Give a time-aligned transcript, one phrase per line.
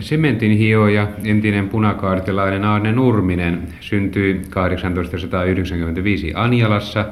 [0.00, 7.06] Sementin hioja, entinen punakaartilainen Arne Nurminen, syntyi 1895 Anjalassa,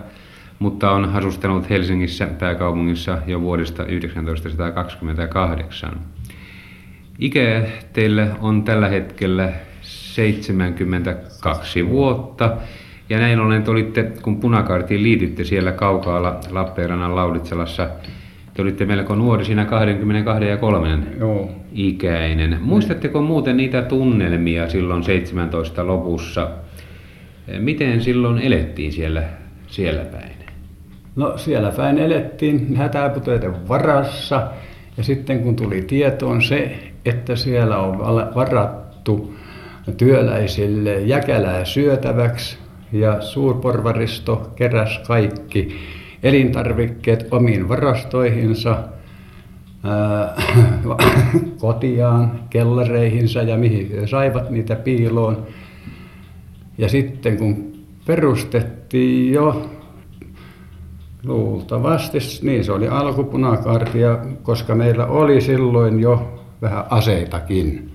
[0.58, 6.00] mutta on asustanut Helsingissä pääkaupungissa jo vuodesta 1928.
[7.18, 7.62] Ikä
[8.40, 12.56] on tällä hetkellä 72 vuotta.
[13.08, 17.88] Ja näin ollen te olitte, kun punakaartiin liitytte siellä kaukaalla Lappeenrannan Lauditsalassa,
[18.56, 21.50] te olitte melko nuori, siinä 22 ja 3 Joo.
[21.72, 22.58] ikäinen.
[22.60, 26.50] Muistatteko muuten niitä tunnelmia silloin 17 lopussa?
[27.58, 29.22] Miten silloin elettiin siellä,
[29.66, 30.32] siellä päin?
[31.16, 34.50] No siellä päin elettiin hätäputöiden varassa
[34.96, 37.98] ja sitten kun tuli tietoon se, että siellä on
[38.34, 39.34] varattu
[39.96, 42.58] työläisille jäkälää syötäväksi
[42.92, 45.76] ja suurporvaristo keräs kaikki
[46.28, 48.78] elintarvikkeet omiin varastoihinsa,
[49.84, 50.42] ää,
[51.60, 55.46] kotiaan, kellareihinsa ja mihin saivat niitä piiloon.
[56.78, 57.72] Ja sitten kun
[58.06, 59.70] perustettiin jo
[61.24, 67.90] luultavasti, niin se oli alkupunakartia, koska meillä oli silloin jo vähän aseitakin.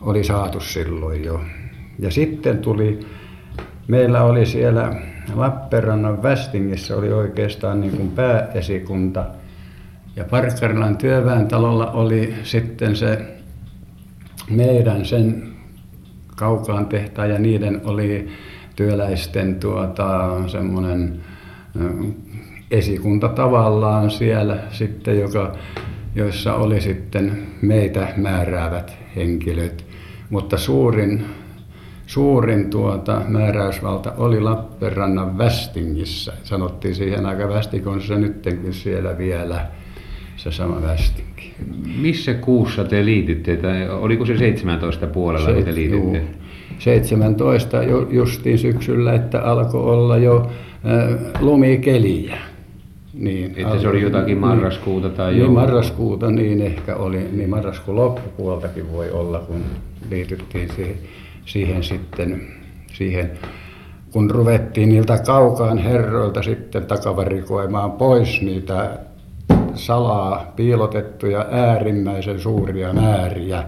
[0.00, 1.40] Oli saatu silloin jo.
[1.98, 3.00] Ja sitten tuli,
[3.88, 4.94] meillä oli siellä
[5.34, 9.24] Lappeenrannan Västingissä oli oikeastaan niin kuin pääesikunta.
[10.16, 13.34] Ja Parkkarilan työväentalolla oli sitten se
[14.50, 15.54] meidän sen
[16.36, 18.28] kaukaan tehtaan ja niiden oli
[18.76, 21.20] työläisten tuota, semmoinen
[22.70, 25.52] esikunta tavallaan siellä sitten, joka,
[26.14, 29.84] joissa oli sitten meitä määräävät henkilöt.
[30.30, 31.24] Mutta suurin
[32.06, 36.32] suurin tuota, määräysvalta oli Lappeenrannan Västingissä.
[36.42, 39.66] Sanottiin siihen aika Västikon se nyttenkin siellä vielä
[40.36, 41.54] se sama Västinki.
[42.00, 43.56] Missä kuussa te liitytte?
[43.56, 46.18] Tai oliko se 17 puolella, se, te liitytte?
[46.18, 46.26] Juu,
[46.78, 50.50] 17 justiin syksyllä, että alkoi olla jo
[50.86, 52.36] äh, lumikeliä.
[53.14, 55.60] Niin, että se oli jotakin marraskuuta tai niin, joulua?
[55.60, 57.28] marraskuuta, niin ehkä oli.
[57.32, 59.60] Niin marraskuun loppupuoltakin voi olla, kun
[60.10, 60.96] liityttiin siihen
[61.46, 62.40] siihen sitten,
[62.92, 63.30] siihen,
[64.12, 68.98] kun ruvettiin niiltä kaukaan herroilta sitten takavarikoimaan pois niitä
[69.74, 73.64] salaa piilotettuja äärimmäisen suuria määriä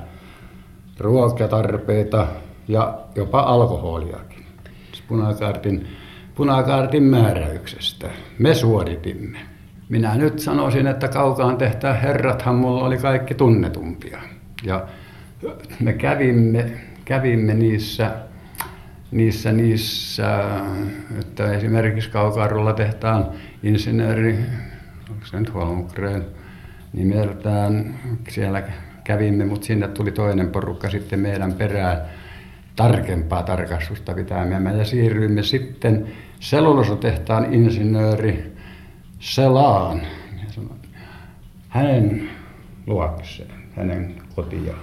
[0.99, 2.27] ruokatarpeita
[2.69, 4.37] ja jopa alkoholiakin
[5.09, 5.87] punakaartin,
[6.35, 8.11] punakaartin määräyksestä.
[8.39, 9.39] Me suoritimme.
[9.89, 14.19] Minä nyt sanoisin, että kaukaan tehtää herrathan mulla oli kaikki tunnetumpia.
[14.65, 14.87] Ja
[15.81, 16.73] me kävimme
[17.07, 18.11] kävimme niissä,
[19.11, 20.41] niissä, niissä
[21.21, 23.31] että esimerkiksi Kaukarulla tehtaan
[23.63, 24.39] insinööri,
[25.11, 26.25] onko se nyt Holmgren
[26.93, 27.95] nimeltään,
[28.29, 28.63] siellä
[29.05, 31.99] kävimme, mutta sinne tuli toinen porukka sitten meidän perään.
[32.77, 36.07] Tarkempaa tarkastusta pitämään ja siirryimme sitten
[36.41, 38.57] selulosotehtaan insinööri
[39.19, 40.03] Selaan.
[41.69, 42.31] Hänen
[42.87, 44.81] luokseen, hänen kotiaan.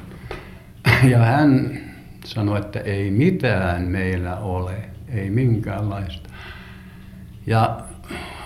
[1.09, 1.81] Ja hän
[2.25, 4.75] sanoi, että ei mitään meillä ole,
[5.13, 6.29] ei minkäänlaista.
[7.47, 7.79] Ja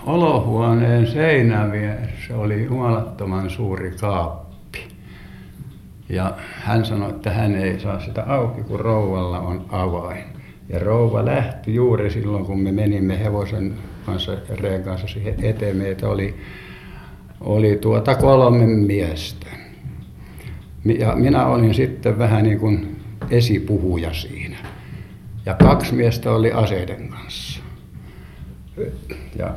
[0.06, 4.88] olohuoneen seinän vieressä oli huomattoman suuri kaappi.
[6.10, 10.24] Ja hän sanoi, että hän ei saa sitä auki, kun rouvalla on avain.
[10.70, 13.74] Ja rouva lähti juuri silloin, kun me menimme hevosen
[14.06, 15.78] kanssa, Reen kanssa siihen eteen.
[15.78, 16.36] Meitä oli,
[17.42, 19.48] oli tuota kolme miestä.
[21.00, 22.97] Ja minä olin sitten vähän niin kuin
[23.30, 24.58] esipuhuja siinä.
[25.46, 27.60] Ja kaksi miestä oli aseiden kanssa.
[29.38, 29.54] Ja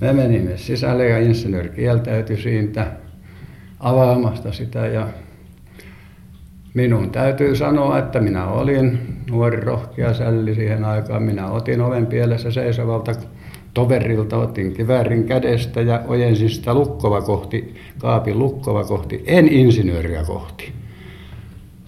[0.00, 2.86] me menimme sisälle ja insinööri kieltäytyi siitä
[3.80, 5.08] avaamasta sitä ja
[6.74, 8.98] minun täytyy sanoa, että minä olin
[9.30, 11.22] nuori rohkea sälli siihen aikaan.
[11.22, 13.12] Minä otin oven pielessä seisovalta
[13.74, 20.72] toverilta, otin kiväärin kädestä ja ojensin sitä lukkova kohti, kaapin lukkova kohti, en insinööriä kohti.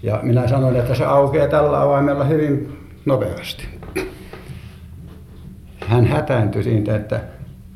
[0.03, 3.67] Ja minä sanoin, että se aukeaa tällä avaimella hyvin nopeasti.
[5.87, 7.19] Hän hätääntyi siitä, että,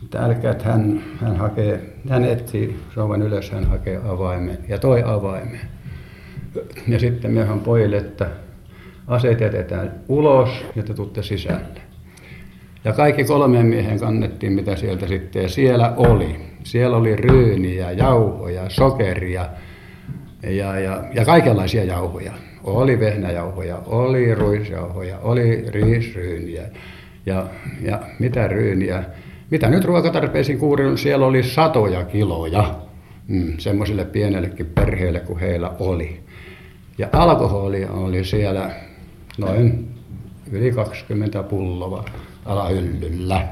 [0.03, 5.03] että älkää, että hän, hän, hakee, hän etsii souvan ylös, hän hakee avaimen ja toi
[5.06, 5.62] avaimen.
[6.88, 8.30] Ja sitten me pojille, että
[9.07, 11.81] aseet jätetään ulos ja te tutte sisälle.
[12.83, 16.35] Ja kaikki kolmeen miehen kannettiin, mitä sieltä sitten, siellä oli.
[16.63, 19.45] Siellä oli ryyniä, jauhoja, sokeria,
[20.44, 22.34] ja, ja, ja kaikenlaisia jauhoja.
[22.63, 26.63] Oli vehnäjauhoja, oli ruisjauhoja, oli riisryyniä
[27.25, 27.48] ja,
[27.81, 29.04] ja mitä ryyniä.
[29.51, 32.75] Mitä nyt ruokatarpeisiin kuulin, siellä oli satoja kiloja
[33.28, 36.19] mm, semmoiselle pienellekin perheelle kuin heillä oli.
[36.98, 38.72] Ja alkoholi oli siellä
[39.38, 39.88] noin
[40.51, 42.06] yli 20 pulloa
[42.45, 43.48] alayllyllä.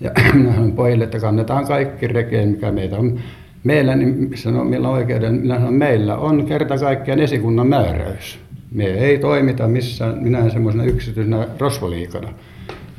[0.00, 3.20] Ja minä pojille, että kannetaan kaikki rekeen, mikä meitä on.
[3.64, 8.38] Meillä, niin sanoi, millä oikeuden, minä sanoin, meillä on kerta kaikkiaan esikunnan määräys.
[8.70, 12.32] Me ei toimita missään minä semmoisena yksityisenä rosvoliikana.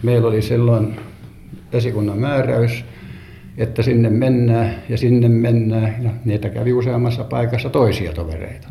[0.04, 0.96] Meillä oli silloin
[1.74, 2.86] esikunnan määräys,
[3.58, 6.04] että sinne mennään ja sinne mennään.
[6.04, 8.68] Ja niitä kävi useammassa paikassa toisia tovereita.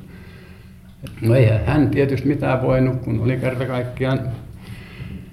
[1.20, 4.20] No eihän hän tietysti mitään voinut, kun oli kerta kaikkiaan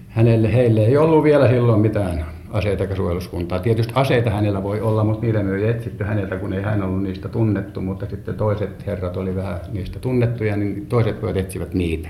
[0.10, 3.60] hänelle, heille ei ollut vielä silloin mitään aseita eikä suojeluskuntaa.
[3.60, 7.04] Tietysti aseita hänellä voi olla, mutta niitä me ei etsitty häneltä, kun ei hän ollut
[7.04, 12.10] niistä tunnettu, mutta sitten toiset herrat oli vähän niistä tunnettuja, niin toiset pojat etsivät niitä.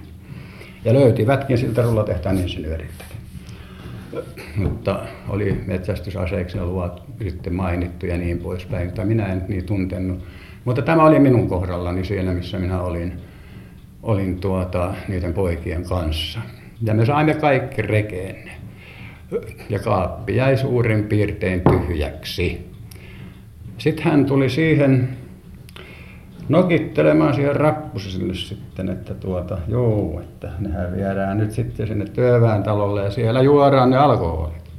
[0.85, 3.17] Ja löytivätkin siltä rullatehtaan insinööriltäkin.
[4.55, 4.99] Mutta
[5.29, 10.23] oli metsästysaseeksi ne luvat sitten mainittu ja niin poispäin, mutta minä en niin tuntenut.
[10.65, 13.13] Mutta tämä oli minun kohdallani siellä, missä minä olin,
[14.03, 16.39] olin tuota, niiden poikien kanssa.
[16.81, 18.58] Ja me saimme kaikki rekeen
[19.69, 22.71] ja kaappi jäi suurin piirtein tyhjäksi.
[23.77, 25.09] Sitten hän tuli siihen
[26.49, 33.03] nokittelemaan siihen rappusille sitten, että tuota, joo, että nehän viedään nyt sitten sinne työväen talolle
[33.03, 34.69] ja siellä juodaan ne alkoholit.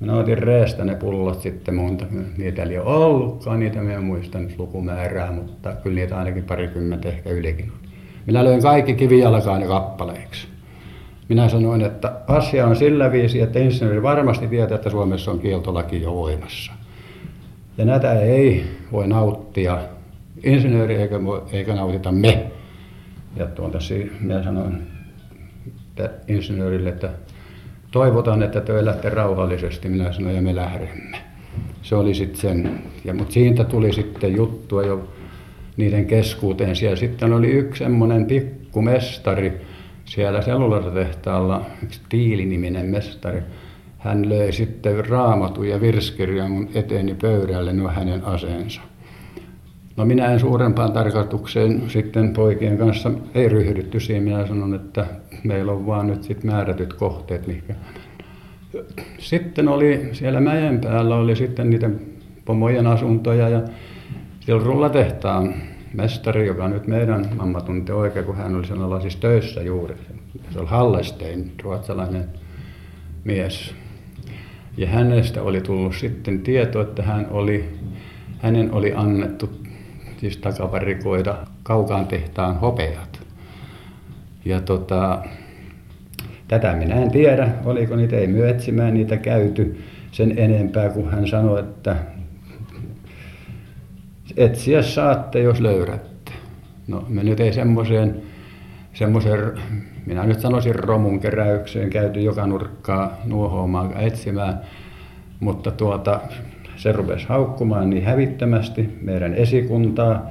[0.00, 2.06] Minä otin reestä ne pullot sitten monta,
[2.38, 7.08] niitä ei ole ollutkaan, niitä minä en muista nyt lukumäärää, mutta kyllä niitä ainakin parikymmentä
[7.08, 7.78] ehkä ylikin on.
[8.26, 10.48] Minä löin kaikki kivijalkaan kappaleiksi.
[11.30, 16.02] Minä sanoin, että asia on sillä viisi, että insinööri varmasti tietää, että Suomessa on kieltolaki
[16.02, 16.72] jo voimassa.
[17.78, 19.78] Ja näitä ei voi nauttia
[20.44, 21.16] insinööri eikä,
[21.52, 22.46] eikä nautita me.
[23.36, 24.82] Ja tuon tässä minä sanoin
[25.88, 27.10] että insinöörille, että
[27.90, 29.88] toivotan, että te elätte rauhallisesti.
[29.88, 31.18] Minä sanoin, ja me lähdemme.
[31.82, 32.82] Se oli sitten sen.
[33.04, 35.08] Ja, mutta siitä tuli sitten juttua jo
[35.76, 36.76] niiden keskuuteen.
[36.76, 39.69] Siellä sitten oli yksi semmoinen pikkumestari,
[40.10, 43.42] siellä sellulasatehtaalla yksi Tiili-niminen mestari,
[43.98, 48.80] hän löi sitten raamatun ja virskirjan mun eteeni pöydälle, nuo hänen aseensa.
[49.96, 54.22] No minä en suurempaan tarkoitukseen sitten poikien kanssa ei ryhdytty siihen.
[54.22, 55.06] Minä sanon, että
[55.44, 57.74] meillä on vaan nyt sitten määrätyt kohteet, mihinkä
[59.18, 62.00] sitten oli siellä mäen päällä oli sitten niiden
[62.44, 63.62] pomojen asuntoja ja
[64.40, 65.54] siellä rullatehtaan
[65.94, 69.94] mestari, joka nyt meidän mamma tuntee oikein, kun hän oli sellaisissa töissä juuri.
[70.50, 72.24] Se oli Hallestein, ruotsalainen
[73.24, 73.74] mies.
[74.76, 77.78] Ja hänestä oli tullut sitten tieto, että hän oli,
[78.38, 79.50] hänen oli annettu
[80.16, 83.20] siis takavarikoida kaukaan tehtaan hopeat.
[84.44, 85.22] Ja tota,
[86.48, 89.82] tätä minä en tiedä, oliko niitä, ei myö etsimään niitä käyty
[90.12, 91.96] sen enempää, kun hän sanoi, että
[94.36, 96.32] etsiä saatte, jos löydätte.
[96.88, 98.22] No me nyt ei semmoiseen,
[98.92, 99.52] semmoiseen,
[100.06, 104.60] minä nyt sanoisin romun keräykseen käyty joka nurkkaa nuohoamaan etsimään,
[105.40, 106.20] mutta tuota,
[106.76, 110.30] se rupesi haukkumaan niin hävittämästi meidän esikuntaa,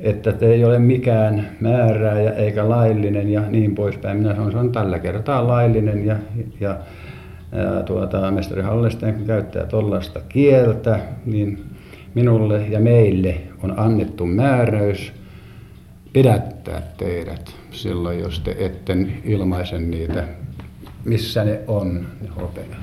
[0.00, 4.16] että te ei ole mikään määrää eikä laillinen ja niin poispäin.
[4.16, 6.16] Minä sanoin, se on tällä kertaa laillinen ja,
[6.60, 6.76] ja,
[7.52, 11.64] ja tuota, mestari Hallestein kun käyttää tuollaista kieltä, niin
[12.18, 15.12] minulle ja meille on annettu määräys
[16.12, 20.24] pidättää teidät silloin, jos te ette ilmaise niitä,
[21.04, 22.76] missä ne on, ne hopeat.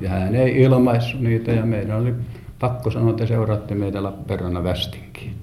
[0.00, 2.14] Ja hän ei ilmaissut niitä ja meidän oli
[2.58, 5.34] pakko sanoa, että seuraatte meitä Lappeenrannan västinkin.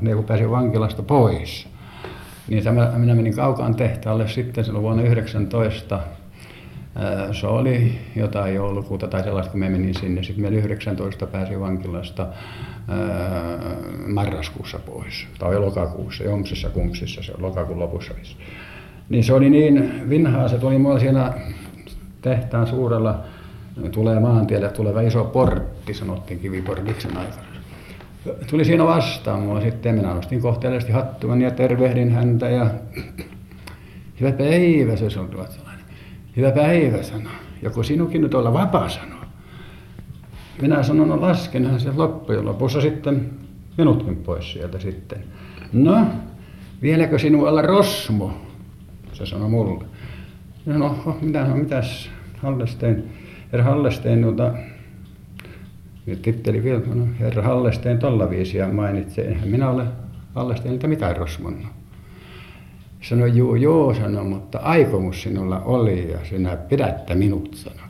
[0.00, 1.68] Ne kun pääsin vankilasta pois,
[2.48, 6.00] niin tämä, minä menin kaukaan tehtaalle sitten silloin vuonna 19
[7.32, 10.22] se oli jotain joulukuuta tai sellaista, kun me menin sinne.
[10.22, 12.26] Sitten meillä 19 pääsi vankilasta
[14.06, 15.26] marraskuussa pois.
[15.38, 18.14] Tai lokakuussa, jomsissa kumsissa, se on lokakuun lopussa.
[19.08, 21.32] Niin se oli niin vinhaa, se tuli mulla siinä
[22.22, 23.24] tehtaan suurella,
[23.90, 27.46] tulee maantielle tuleva iso portti, sanottiin kiviportiksi aikana.
[28.50, 32.70] Tuli siinä vastaan mua sitten, minä nostin kohteellisesti hattuani ja tervehdin häntä ja
[34.20, 35.65] hyvä päivä, se on ruotsalainen.
[36.36, 37.30] Hyvä päivä, sano.
[37.62, 39.16] Joku sinukin nyt olla vapaa, sano.
[40.62, 43.30] Minä sanon, no laskenhan se loppujen lopussa sitten
[43.78, 45.24] minutkin pois sieltä sitten.
[45.72, 46.06] No,
[46.82, 48.40] vieläkö sinulla olla rosmo?
[49.12, 49.84] Se sanoi mulle.
[50.66, 52.10] No, mitä, no, mitäs
[52.42, 53.04] Hallestein,
[53.52, 54.54] herra Hallestein, tuota,
[56.06, 59.84] nyt titteli vielä, no, herra Hallestein tolla viisi ja mainitsi, enhän minä ole
[60.34, 61.66] Hallesteinilta mitään rosmonnut.
[63.00, 67.88] Sanoi, joo, joo, sanoi, mutta aikomus sinulla oli ja sinä pidättä minut, sanoi.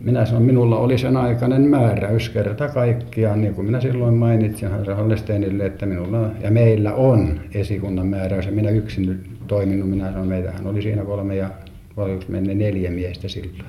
[0.00, 5.66] minä sanon, minulla oli sen aikainen määräys kerta kaikkiaan, niin kuin minä silloin mainitsin Hallesteinille,
[5.66, 10.66] että minulla ja meillä on esikunnan määräys ja minä yksin nyt toiminut, minä sanon, meitähän
[10.66, 11.50] oli siinä kolme ja
[11.96, 13.64] oliko menne neljä miestä silloin.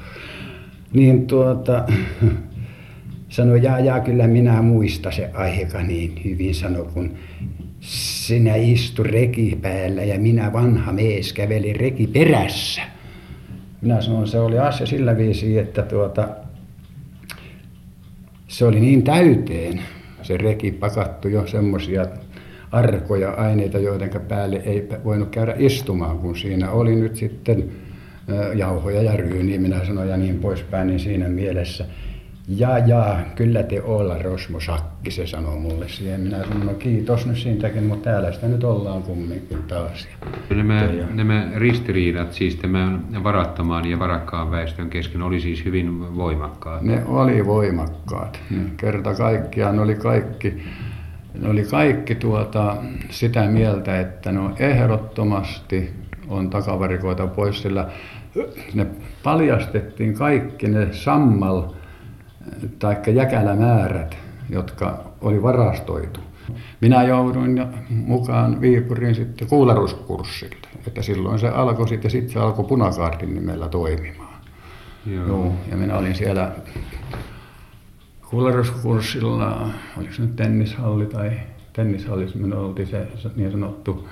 [0.94, 1.86] Niin tuota,
[3.30, 7.12] sanoi, jaa, jaa, kyllä minä muista se aika niin hyvin, sanoi, kun
[8.30, 12.82] sinä istu reki päällä ja minä vanha mies käveli reki perässä.
[13.82, 16.30] Minä sanoin, se oli asia sillä viisi, että tuota,
[18.48, 19.82] se oli niin täyteen,
[20.22, 22.06] se reki pakattu jo semmoisia
[22.72, 27.72] arkoja aineita, joiden päälle ei voinut käydä istumaan, kun siinä oli nyt sitten
[28.56, 31.86] jauhoja ja ryyniä, minä sanoin ja niin poispäin, niin siinä mielessä–
[32.58, 36.22] ja, ja, kyllä te olla Rosmo Sakki, se sanoo mulle siihen.
[36.22, 40.08] Minä sanon, no kiitos nyt siitäkin, mutta täällä sitä nyt ollaan kumminkin taas.
[40.50, 41.06] Nämä, ja...
[41.14, 46.82] nämä ristiriidat siis tämän varattoman ja varakkaan väestön kesken oli siis hyvin voimakkaat?
[46.82, 48.40] Ne oli voimakkaat.
[48.50, 48.70] Hmm.
[48.78, 50.64] Kerta kaikkiaan ne oli kaikki,
[51.42, 52.78] ne oli kaikki tuota,
[53.10, 55.90] sitä mieltä, että no ehdottomasti
[56.28, 57.88] on takavarikoita pois, sillä
[58.74, 58.88] ne
[59.24, 61.64] paljastettiin kaikki ne sammal
[62.80, 64.18] tai jäkälämäärät,
[64.50, 66.20] jotka oli varastoitu.
[66.82, 73.36] Minä jouduin mukaan Viipurin sitten kuularuuskurssille, että silloin se alkoi sitten, sitten se alkoi punakaartin
[73.36, 74.40] nimellä toimimaan.
[75.06, 75.28] Joo.
[75.28, 75.54] Joo.
[75.72, 76.52] ja minä olin siellä
[78.30, 81.32] kuularuuskurssilla, oliko se nyt tennishalli tai
[81.74, 84.04] tennishallissa, me oltiin se niin sanottu no,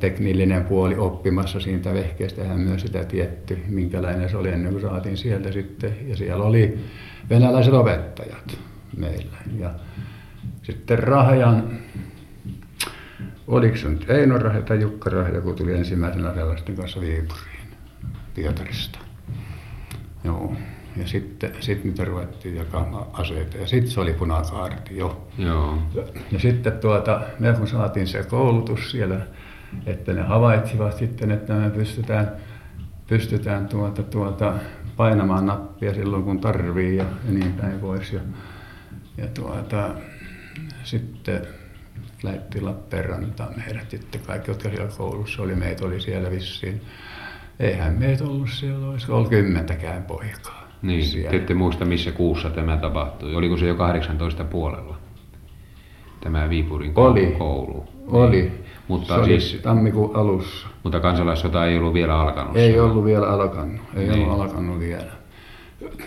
[0.00, 2.42] teknillinen puoli oppimassa siitä vehkeestä.
[2.42, 5.96] Eihän myös sitä tietty, minkälainen se oli ennen kuin saatiin sieltä sitten.
[6.08, 6.78] Ja siellä oli
[7.30, 8.58] venäläiset opettajat
[8.96, 9.36] meillä.
[9.58, 9.70] Ja
[10.62, 11.78] sitten Rahjan,
[13.46, 17.68] oliko se nyt Eino Rahja tai Jukka Rahja, kun tuli ensimmäisenä sellaisten kanssa Viipuriin
[18.34, 18.98] Pietarista.
[20.24, 20.56] Joo.
[20.96, 23.56] Ja sitten sit niitä ruvettiin jakamaan aseita.
[23.56, 25.28] Ja sitten se oli punakaarti jo.
[25.38, 25.78] Joo.
[26.32, 29.20] Ja sitten tuota, me kun saatiin se koulutus siellä,
[29.86, 32.32] että ne havaitsivat sitten, että me pystytään,
[33.06, 34.54] pystytään tuota, tuota,
[34.96, 38.12] painamaan nappia silloin kun tarvii ja, ja niin päin pois.
[38.12, 38.20] Ja,
[39.16, 39.94] ja tuota,
[40.84, 41.46] sitten
[42.22, 45.54] lähti Lappeenrantaan meidät sitten kaikki, jotka siellä koulussa oli.
[45.54, 46.80] Meitä oli siellä vissiin.
[47.60, 50.63] Eihän meitä ollut siellä, olisiko ollut kymmentäkään poikaa.
[50.84, 51.30] Niin, siellä.
[51.30, 53.34] te ette muista missä kuussa tämä tapahtui.
[53.34, 54.96] Oliko se jo 18 puolella?
[56.20, 57.26] Tämä Viipurin Oli.
[57.38, 57.84] koulu.
[58.06, 58.30] Oli.
[58.30, 58.52] Niin.
[58.88, 60.68] Mutta se oli siis, tammikuun alussa.
[60.82, 62.56] mutta kansalaissota ei ollut vielä alkanut.
[62.56, 62.90] Ei siellä.
[62.90, 63.80] ollut vielä alkanut.
[63.96, 64.24] Ei Niin.
[64.28, 65.12] ollut alkanut vielä.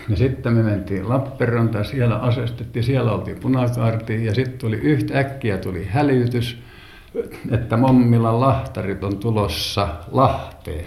[0.08, 5.84] Ja sitten me mentiin Lappeenrantaan, siellä asestettiin, siellä oltiin punakaarti ja sitten tuli yhtäkkiä tuli
[5.90, 6.58] hälytys,
[7.50, 10.86] että Mommilan lahtarit on tulossa Lahteen.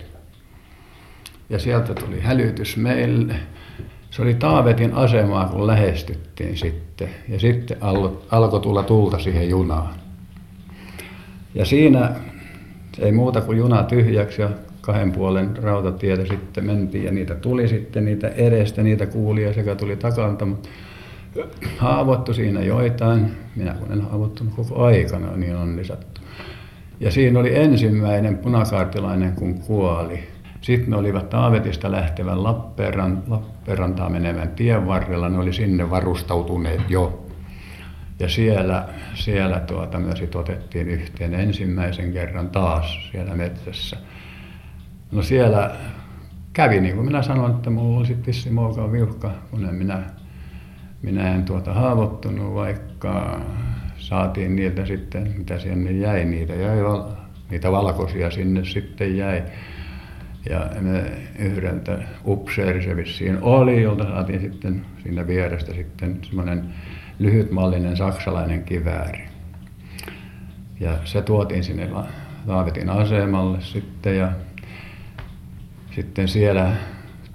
[1.49, 3.35] Ja sieltä tuli hälytys meille.
[4.11, 7.09] Se oli Taavetin asemaa, kun lähestyttiin sitten.
[7.29, 9.93] Ja sitten alko- alkoi tulla tulta siihen junaan.
[11.55, 12.15] Ja siinä
[12.99, 14.49] ei muuta kuin juna tyhjäksi ja
[14.81, 19.95] kahden puolen rautatietä sitten mentiin ja niitä tuli sitten niitä edestä, niitä kuulia sekä tuli
[19.95, 20.69] takalta, mutta
[21.77, 23.31] haavoittu siinä joitain.
[23.55, 26.21] Minä kun en haavoittunut koko aikana, niin on lisätty.
[26.99, 30.19] Ja siinä oli ensimmäinen punakaartilainen, kun kuoli.
[30.61, 37.25] Sitten ne olivat Taavetista lähtevän Lappeenran, Lappeenrantaan menevän tien varrella, ne oli sinne varustautuneet jo.
[38.19, 43.97] Ja siellä, siellä tuota, me sit otettiin yhteen ensimmäisen kerran taas siellä metsässä.
[45.11, 45.75] No siellä
[46.53, 50.03] kävi, niin kuin minä sanoin, että mulla oli sitten vissi moukaan viuhka, kun en minä,
[51.01, 53.39] minä en tuota haavoittunut, vaikka
[53.97, 56.77] saatiin niiltä sitten, mitä sinne jäi, niitä jäi,
[57.49, 59.43] niitä valkoisia sinne sitten jäi.
[60.49, 61.03] Ja me
[61.39, 66.73] yhdeltä upseeri se vissiin oli, jolta saatiin sitten siinä vierestä sitten semmoinen
[67.19, 69.23] lyhytmallinen saksalainen kivääri.
[70.79, 72.07] Ja se tuotiin sinne La-
[72.47, 74.31] Taavetin asemalle sitten ja
[75.95, 76.71] sitten siellä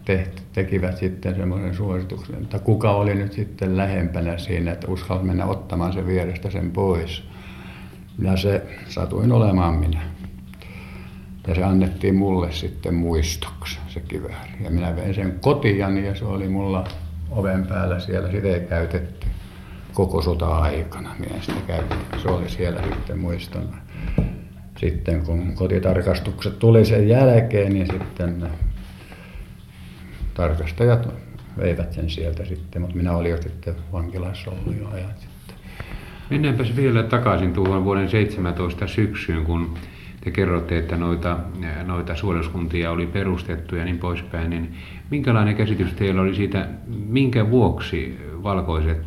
[0.05, 5.47] tehti, tekivät sitten semmoisen suosituksen, että kuka oli nyt sitten lähempänä siinä, että uskalsi mennä
[5.47, 7.29] ottamaan sen vierestä sen pois.
[8.19, 10.01] Ja se satuin olemaan minä.
[11.47, 14.51] Ja se annettiin mulle sitten muistoksi se kivääri.
[14.65, 16.85] Ja minä vein sen kotiin ja se oli mulla
[17.31, 18.31] oven päällä siellä.
[18.31, 19.27] Sitä ei käytetty
[19.93, 21.15] koko sota-aikana.
[21.19, 21.83] Minä sitä.
[22.23, 23.77] Se oli siellä sitten muistona.
[24.79, 28.49] Sitten kun kotitarkastukset tuli sen jälkeen, niin sitten
[30.35, 31.09] tarkastajat
[31.59, 35.57] veivät sen sieltä sitten, mutta minä olin jo sitten vankilassa ollut jo ajat sitten.
[36.31, 39.79] Mennäänpäs vielä takaisin tuohon vuoden 17 syksyyn, kun
[40.27, 41.39] te kerrotte, että noita,
[41.87, 44.75] noita suojeluskuntia oli perustettu ja niin poispäin, niin
[45.11, 49.03] minkälainen käsitys teillä oli siitä, minkä vuoksi valkoiset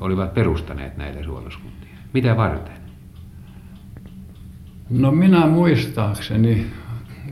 [0.00, 1.88] olivat perustaneet näitä suojeluskuntia?
[2.12, 2.74] Mitä varten?
[4.90, 6.66] No minä muistaakseni,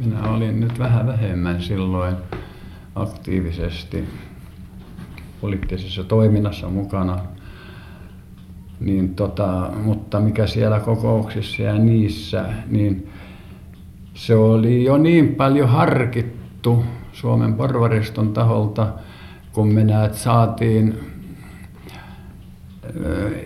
[0.05, 2.17] minä olin nyt vähän vähemmän silloin
[2.95, 4.05] aktiivisesti
[5.41, 7.19] poliittisessa toiminnassa mukana,
[8.81, 13.10] niin tota, mutta mikä siellä kokouksissa ja niissä, niin
[14.15, 18.89] se oli jo niin paljon harkittu Suomen porvariston taholta,
[19.53, 20.99] kun me näet saatiin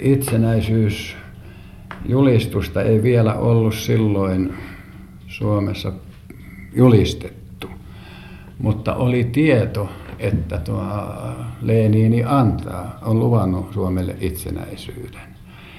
[0.00, 1.16] itsenäisyys
[2.06, 4.54] julistusta ei vielä ollut silloin
[5.26, 5.92] Suomessa
[6.76, 7.70] julistettu,
[8.58, 10.84] mutta oli tieto, että tuo
[11.62, 15.34] Lenini antaa, on luvannut Suomelle itsenäisyyden.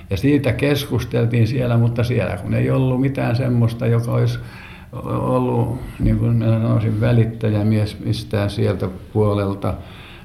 [0.10, 4.40] Ja siitä keskusteltiin siellä, mutta siellä kun ei ollut mitään semmoista, joka olisi
[5.04, 9.74] ollut, niin kuin minä sanoisin, välittäjämies mistään sieltä puolelta,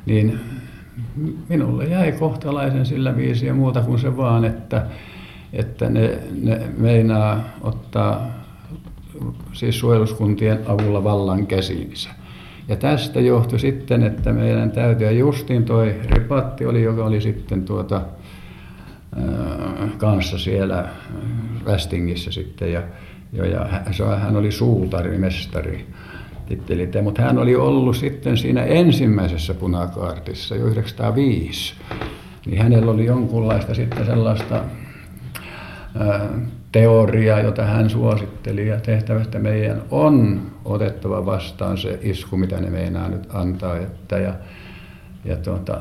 [0.07, 0.41] niin
[1.49, 4.87] minulle jäi kohtalaisen sillä viisiä muuta kuin se vaan, että,
[5.53, 8.27] että ne, ne meinaa ottaa
[9.53, 12.11] siis suojeluskuntien avulla vallan käsiinsä.
[12.69, 17.65] Ja tästä johtui sitten, että meidän täytyy, ja justiin toi Ripatti oli, joka oli sitten
[17.65, 18.03] tuota,
[19.99, 20.89] kanssa siellä
[21.65, 22.83] Västingissä sitten, ja,
[23.33, 23.67] ja, ja
[24.19, 25.87] hän oli suutari, mestari,
[27.03, 31.75] mutta hän oli ollut sitten siinä ensimmäisessä punakaartissa jo 905.
[32.47, 34.65] Niin hänellä oli jonkunlaista sitten sellaista
[36.73, 43.09] teoriaa, jota hän suositteli ja tehtävästä meidän on otettava vastaan se isku, mitä ne meinaa
[43.09, 43.77] nyt antaa.
[43.77, 44.35] Että ja,
[45.25, 45.81] ja tuota,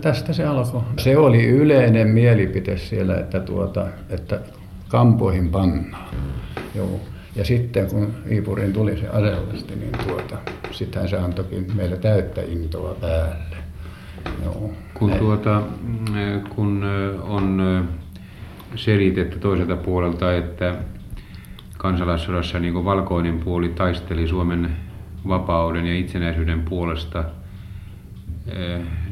[0.00, 0.82] tästä se alkoi.
[0.98, 4.40] Se oli yleinen mielipite siellä, että, tuota, että
[4.92, 6.08] kampoihin pannaan.
[6.74, 7.00] Joo.
[7.36, 10.36] Ja sitten kun Iipurin tuli se aselasti, niin tuota,
[10.70, 13.56] sittenhän se antoikin meille täyttä intoa päälle.
[14.44, 14.70] Joo.
[14.94, 15.62] Kun, tuota,
[16.48, 16.84] kun
[17.22, 17.62] on
[18.74, 20.74] selitetty toiselta puolelta, että
[21.78, 24.76] kansalaissodassa niin valkoinen puoli taisteli Suomen
[25.28, 27.24] vapauden ja itsenäisyyden puolesta,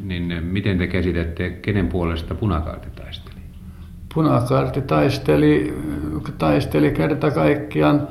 [0.02, 2.99] niin miten te käsitätte, kenen puolesta punakaarti taisteli?
[4.14, 5.74] Punakaarti taisteli,
[6.38, 8.08] taisteli kerta kaikkiaan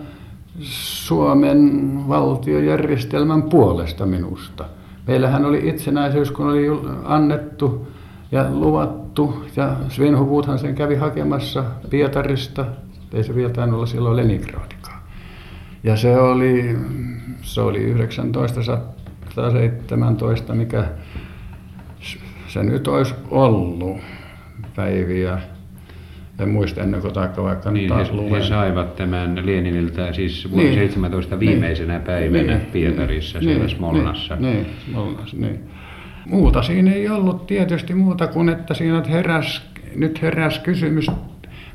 [0.62, 4.65] Suomen valtiojärjestelmän puolesta minusta.
[5.07, 6.67] Meillähän oli itsenäisyys, kun oli
[7.05, 7.88] annettu
[8.31, 12.65] ja luvattu, ja Svenhuvudhan sen kävi hakemassa Pietarista,
[13.13, 14.99] ei se vielä olla silloin Leningradikaan.
[15.83, 16.77] Ja se oli,
[17.41, 17.95] se oli
[18.33, 20.85] 1917, mikä
[22.47, 23.97] se nyt olisi ollut
[24.75, 25.39] päiviä.
[26.39, 30.69] En muista ennen kuin taikka vaikka niin, taas he, he saivat tämän Leniniltä siis vuonna
[30.69, 31.39] niin, 17 niin.
[31.39, 34.36] viimeisenä niin, päivänä niin, Pietarissa, niin, siellä niin, Smolnassa.
[34.36, 35.60] Niin, niin, Smolnassa, niin.
[36.25, 39.62] Muuta siinä ei ollut tietysti muuta kuin, että siinä heräs,
[39.95, 41.08] nyt heräs kysymys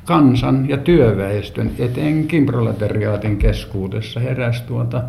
[0.05, 5.03] kansan ja työväestön, etenkin proletariaatin keskuudessa heräs tuota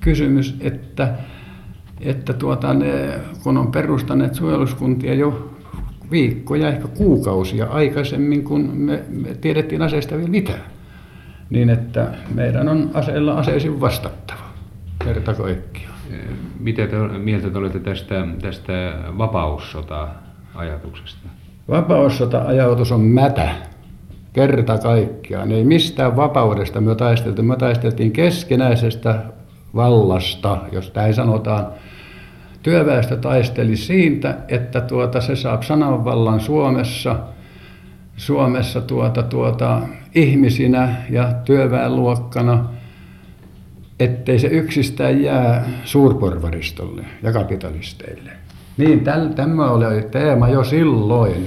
[0.00, 1.14] kysymys, että,
[2.00, 5.57] että tuota ne, kun on perustaneet suojeluskuntia jo
[6.10, 10.64] viikkoja, ehkä kuukausia aikaisemmin, kun me, me tiedettiin aseista vielä mitään,
[11.50, 14.48] niin että meidän on aseella aseisin vastattava
[15.04, 15.94] kerta kaikkiaan.
[16.60, 21.28] Mitä te, mieltä te olette tästä, tästä vapaussota-ajatuksesta?
[21.68, 23.54] Vapaussota-ajatus on mätä
[24.32, 25.52] kerta kaikkiaan.
[25.52, 27.46] Ei mistään vapaudesta me taisteltiin.
[27.46, 29.22] Me taisteltiin keskenäisestä
[29.74, 31.66] vallasta, jos näin sanotaan.
[32.68, 37.16] Työväestö taisteli siitä, että tuota, se saa sananvallan Suomessa,
[38.16, 39.80] Suomessa tuota, tuota,
[40.14, 42.64] ihmisinä ja työväenluokkana–
[44.00, 48.30] ettei se yksistään jää suurporvaristolle ja kapitalisteille.
[48.76, 49.04] Niin,
[49.34, 51.46] tämä oli teema jo silloin.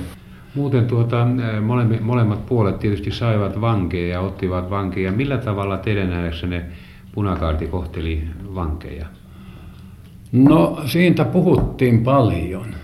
[0.55, 1.27] Muuten tuota,
[1.61, 5.11] molemmat, molemmat puolet tietysti saivat vankeja ja ottivat vankeja.
[5.11, 6.65] Millä tavalla teidän nähdäksenne
[7.11, 9.07] punakaarti kohteli vankeja?
[10.31, 12.75] No siitä puhuttiin paljon.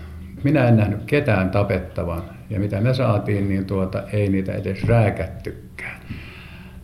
[0.44, 6.00] Minä en nähnyt ketään tapettavan ja mitä me saatiin, niin tuota, ei niitä edes rääkättykään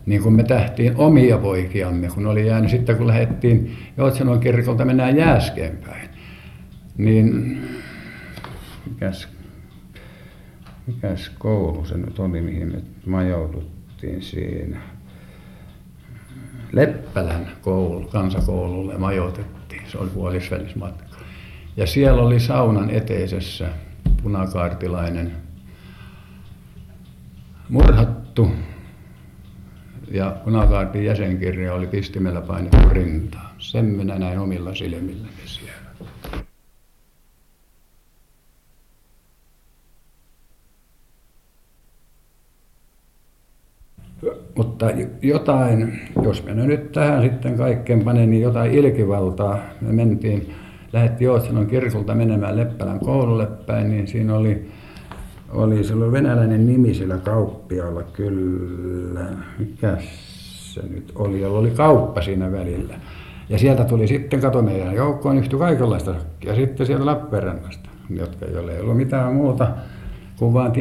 [0.05, 5.17] niin kuin me tähtiin omia poikiamme, kun oli jäänyt sitten, kun lähdettiin Joutsenon kirkolta mennään
[5.17, 6.09] Jääskeen päin.
[6.97, 7.57] Niin
[8.89, 9.27] mikäs,
[10.87, 14.77] mikäs koulu se nyt oli, mihin me majoituttiin siinä.
[16.71, 21.17] Leppälän koulu, kansakoululle majoitettiin, se oli puolisvälismatka.
[21.77, 23.69] Ja siellä oli saunan eteisessä
[24.23, 25.35] punakaartilainen
[27.69, 28.51] murhattu
[30.11, 33.55] ja punakaartin jäsenkirja oli pistimellä painettu rintaan.
[33.57, 35.75] Sen minä näin omilla silmilläni siellä.
[44.55, 44.85] Mutta
[45.21, 49.59] jotain, jos me nyt tähän sitten kaikkeen panen, niin jotain ilkivaltaa.
[49.81, 50.53] Me mentiin,
[50.93, 54.69] lähdettiin Joutsanon kirkolta menemään Leppälän koululle päin, niin siinä oli,
[55.49, 59.25] oli silloin venäläinen nimi sillä kauppialla kyllä.
[59.59, 59.97] Mikä
[60.75, 62.93] se nyt oli, jolla oli kauppa siinä välillä.
[63.49, 66.55] Ja sieltä tuli sitten, kato meidän joukkoon yhtyi kaikenlaista sakkia.
[66.55, 69.67] Sitten sieltä Lappeenrannasta, jotka, ei ollut mitään muuta
[70.39, 70.71] kuin vaan